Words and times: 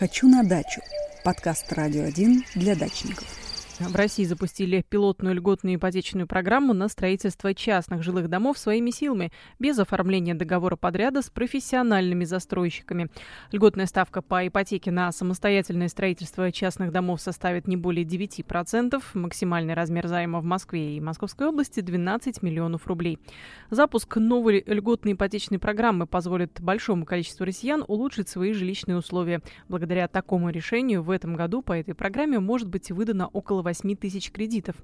«Хочу 0.00 0.28
на 0.28 0.42
дачу»– 0.42 0.80
подкаст 1.24 1.70
«Радио 1.74 2.04
1» 2.04 2.44
для 2.54 2.74
дачников. 2.74 3.39
В 3.80 3.96
России 3.96 4.24
запустили 4.24 4.84
пилотную 4.86 5.34
льготную 5.34 5.76
ипотечную 5.76 6.26
программу 6.26 6.74
на 6.74 6.88
строительство 6.88 7.54
частных 7.54 8.02
жилых 8.02 8.28
домов 8.28 8.58
своими 8.58 8.90
силами, 8.90 9.32
без 9.58 9.78
оформления 9.78 10.34
договора 10.34 10.76
подряда 10.76 11.22
с 11.22 11.30
профессиональными 11.30 12.24
застройщиками. 12.24 13.08
Льготная 13.52 13.86
ставка 13.86 14.20
по 14.20 14.46
ипотеке 14.46 14.90
на 14.90 15.10
самостоятельное 15.12 15.88
строительство 15.88 16.52
частных 16.52 16.92
домов 16.92 17.22
составит 17.22 17.66
не 17.66 17.78
более 17.78 18.04
9%. 18.04 19.02
Максимальный 19.14 19.72
размер 19.72 20.08
займа 20.08 20.40
в 20.40 20.44
Москве 20.44 20.98
и 20.98 21.00
Московской 21.00 21.46
области– 21.46 21.80
12 21.80 22.42
миллионов 22.42 22.86
рублей. 22.86 23.18
Запуск 23.70 24.14
новой 24.16 24.62
льготной 24.66 25.14
ипотечной 25.14 25.58
программы 25.58 26.06
позволит 26.06 26.60
большому 26.60 27.06
количеству 27.06 27.46
россиян 27.46 27.82
улучшить 27.88 28.28
свои 28.28 28.52
жилищные 28.52 28.98
условия. 28.98 29.40
Благодаря 29.70 30.06
такому 30.06 30.50
решению 30.50 31.02
в 31.02 31.10
этом 31.10 31.34
году 31.34 31.62
по 31.62 31.72
этой 31.72 31.94
программе 31.94 32.40
может 32.40 32.68
быть 32.68 32.90
выдано 32.90 33.28
около 33.28 33.69
8 33.70 33.94
тысяч 33.94 34.32
кредитов. 34.32 34.74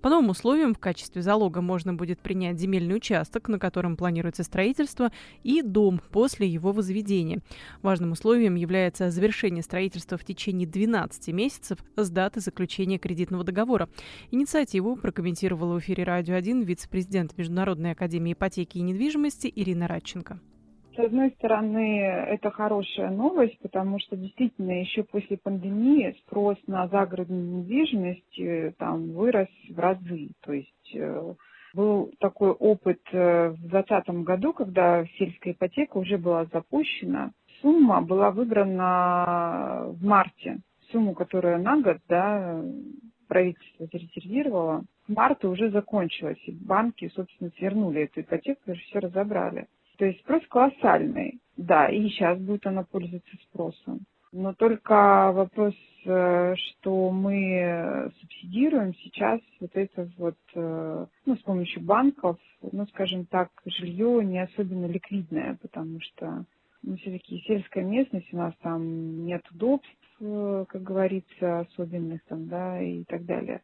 По 0.00 0.08
новым 0.08 0.30
условиям 0.30 0.72
в 0.72 0.78
качестве 0.78 1.20
залога 1.20 1.60
можно 1.60 1.94
будет 1.94 2.20
принять 2.20 2.60
земельный 2.60 2.96
участок, 2.96 3.48
на 3.48 3.58
котором 3.58 3.96
планируется 3.96 4.44
строительство, 4.44 5.10
и 5.42 5.62
дом 5.62 6.00
после 6.12 6.46
его 6.46 6.70
возведения. 6.70 7.40
Важным 7.82 8.12
условием 8.12 8.54
является 8.54 9.10
завершение 9.10 9.64
строительства 9.64 10.16
в 10.16 10.24
течение 10.24 10.68
12 10.68 11.28
месяцев 11.28 11.78
с 11.96 12.08
даты 12.08 12.40
заключения 12.40 12.98
кредитного 12.98 13.42
договора. 13.42 13.88
Инициативу 14.30 14.96
прокомментировала 14.96 15.74
в 15.74 15.80
эфире 15.80 16.04
«Радио 16.04 16.36
1» 16.36 16.62
вице-президент 16.62 17.36
Международной 17.36 17.92
академии 17.92 18.34
ипотеки 18.34 18.78
и 18.78 18.82
недвижимости 18.82 19.52
Ирина 19.54 19.88
Радченко. 19.88 20.38
С 20.96 20.98
одной 20.98 21.30
стороны, 21.32 22.00
это 22.00 22.50
хорошая 22.50 23.10
новость, 23.10 23.58
потому 23.58 23.98
что 23.98 24.16
действительно 24.16 24.80
еще 24.80 25.02
после 25.02 25.36
пандемии 25.36 26.16
спрос 26.22 26.56
на 26.66 26.88
загородную 26.88 27.58
недвижимость 27.58 28.40
э, 28.40 28.72
там 28.78 29.12
вырос 29.12 29.48
в 29.68 29.78
разы. 29.78 30.30
То 30.40 30.54
есть 30.54 30.94
э, 30.94 31.34
был 31.74 32.14
такой 32.18 32.52
опыт 32.52 33.00
э, 33.12 33.50
в 33.50 33.68
2020 33.68 34.08
году, 34.24 34.54
когда 34.54 35.04
сельская 35.18 35.52
ипотека 35.52 35.98
уже 35.98 36.16
была 36.16 36.46
запущена. 36.46 37.32
Сумма 37.60 38.00
была 38.00 38.30
выбрана 38.30 39.88
в 39.88 40.02
марте. 40.02 40.60
Сумму, 40.92 41.12
которая 41.12 41.58
на 41.58 41.78
год 41.78 41.98
да, 42.08 42.64
правительство 43.28 43.86
зарезервировало, 43.92 44.84
в 45.06 45.12
марте 45.12 45.46
уже 45.46 45.70
закончилась. 45.70 46.38
И 46.46 46.52
банки, 46.52 47.12
собственно, 47.14 47.50
свернули 47.58 48.04
эту 48.04 48.22
ипотеку 48.22 48.70
и 48.70 48.76
все 48.76 49.00
разобрали. 49.00 49.66
То 49.98 50.04
есть 50.04 50.20
спрос 50.20 50.42
колоссальный, 50.48 51.40
да, 51.56 51.88
и 51.88 52.08
сейчас 52.08 52.38
будет 52.38 52.66
она 52.66 52.84
пользоваться 52.84 53.36
спросом. 53.48 54.00
Но 54.32 54.52
только 54.52 55.32
вопрос, 55.32 55.74
э, 56.04 56.54
что 56.56 57.10
мы 57.10 58.12
субсидируем 58.20 58.94
сейчас 58.96 59.40
вот 59.60 59.70
это 59.72 60.10
вот, 60.18 60.36
э, 60.54 61.06
ну, 61.24 61.36
с 61.36 61.40
помощью 61.40 61.82
банков, 61.82 62.36
ну, 62.60 62.86
скажем 62.88 63.24
так, 63.26 63.48
жилье 63.64 64.22
не 64.24 64.42
особенно 64.42 64.86
ликвидное, 64.86 65.56
потому 65.62 66.00
что, 66.00 66.44
ну, 66.82 66.96
все-таки 66.96 67.42
сельская 67.46 67.84
местность, 67.84 68.30
у 68.32 68.36
нас 68.36 68.52
там 68.62 69.24
нет 69.24 69.42
удобств, 69.52 69.88
э, 70.20 70.64
как 70.68 70.82
говорится, 70.82 71.60
особенных 71.60 72.22
там, 72.24 72.46
да, 72.48 72.82
и 72.82 73.04
так 73.04 73.24
далее. 73.24 73.62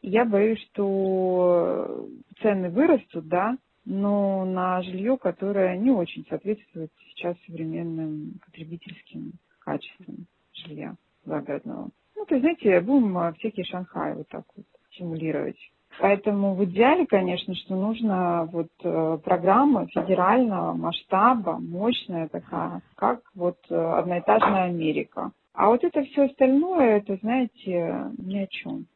я 0.00 0.24
боюсь, 0.24 0.60
что 0.70 2.08
цены 2.40 2.70
вырастут, 2.70 3.26
да, 3.26 3.56
но 3.88 4.44
на 4.44 4.82
жилье, 4.82 5.16
которое 5.16 5.76
не 5.78 5.90
очень 5.90 6.26
соответствует 6.28 6.90
сейчас 7.08 7.36
современным 7.46 8.34
потребительским 8.44 9.32
качествам 9.60 10.26
жилья 10.52 10.94
загородного. 11.24 11.88
Ну, 12.14 12.26
то 12.26 12.34
есть, 12.34 12.42
знаете, 12.42 12.80
будем 12.80 13.34
всякие 13.38 13.64
Шанхаи 13.64 14.14
вот 14.14 14.28
так 14.28 14.44
вот 14.56 14.66
симулировать. 14.92 15.58
Поэтому 16.00 16.54
в 16.54 16.64
идеале, 16.66 17.06
конечно, 17.06 17.54
что 17.54 17.74
нужно 17.74 18.48
вот 18.52 18.68
э, 18.84 19.18
программа 19.24 19.86
федерального 19.86 20.74
масштаба, 20.74 21.58
мощная 21.58 22.28
такая, 22.28 22.82
как 22.94 23.20
вот 23.34 23.56
э, 23.70 23.74
одноэтажная 23.74 24.64
Америка. 24.64 25.32
А 25.54 25.68
вот 25.68 25.82
это 25.82 26.02
все 26.04 26.26
остальное, 26.26 26.98
это, 26.98 27.16
знаете, 27.16 28.12
ни 28.18 28.38
о 28.38 28.46
чем 28.48 28.86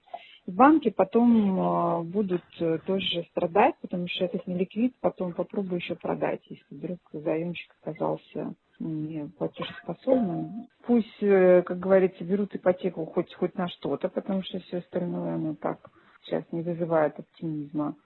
банки 0.46 0.90
потом 0.90 1.60
а, 1.60 2.02
будут 2.02 2.44
э, 2.60 2.78
тоже 2.86 3.24
страдать, 3.30 3.74
потому 3.80 4.08
что 4.08 4.24
этот 4.24 4.46
неликвид 4.46 4.94
потом 5.00 5.32
попробую 5.32 5.76
еще 5.76 5.94
продать, 5.94 6.40
если 6.48 6.64
вдруг 6.70 6.98
заемщик 7.12 7.74
оказался 7.82 8.54
не 8.78 9.28
платежеспособным. 9.38 10.68
Пусть, 10.86 11.22
э, 11.22 11.62
как 11.62 11.78
говорится, 11.78 12.24
берут 12.24 12.54
ипотеку 12.54 13.06
хоть, 13.06 13.32
хоть 13.34 13.54
на 13.56 13.68
что-то, 13.68 14.08
потому 14.08 14.42
что 14.42 14.58
все 14.60 14.78
остальное, 14.78 15.34
оно 15.34 15.54
так 15.54 15.78
сейчас 16.24 16.44
не 16.52 16.62
вызывает 16.62 17.18
оптимизма. 17.18 17.96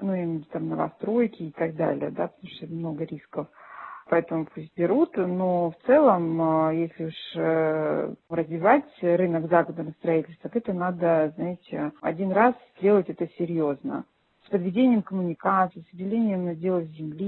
Ну, 0.00 0.14
именно 0.14 0.44
там 0.50 0.68
новостройки 0.68 1.42
и 1.44 1.50
так 1.50 1.74
далее, 1.76 2.10
да, 2.10 2.28
потому 2.28 2.54
что 2.54 2.66
много 2.66 3.04
рисков 3.04 3.48
поэтому 4.12 4.44
пусть 4.44 4.76
берут. 4.76 5.16
Но 5.16 5.70
в 5.70 5.86
целом, 5.86 6.38
а, 6.42 6.70
если 6.70 7.06
уж 7.06 7.14
э, 7.34 8.14
развивать 8.28 8.84
рынок 9.00 9.48
загородного 9.48 9.92
строительства, 9.92 10.50
так 10.50 10.56
это 10.56 10.74
надо, 10.74 11.32
знаете, 11.36 11.92
один 12.02 12.30
раз 12.30 12.54
сделать 12.78 13.08
это 13.08 13.26
серьезно. 13.38 14.04
С 14.44 14.50
подведением 14.50 15.00
коммуникаций, 15.00 15.82
с 15.88 15.92
выделением 15.94 16.44
наделов 16.44 16.84
земли, 16.88 17.24